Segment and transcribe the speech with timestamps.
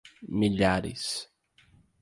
[0.27, 1.29] Milhares